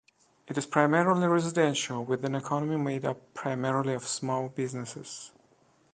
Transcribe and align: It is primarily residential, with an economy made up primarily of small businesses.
It 0.47 0.57
is 0.57 0.65
primarily 0.65 1.27
residential, 1.27 2.03
with 2.03 2.25
an 2.25 2.33
economy 2.33 2.75
made 2.75 3.05
up 3.05 3.35
primarily 3.35 3.93
of 3.93 4.07
small 4.07 4.49
businesses. 4.49 5.29